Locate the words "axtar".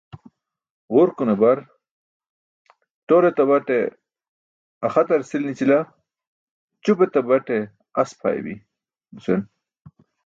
4.85-5.21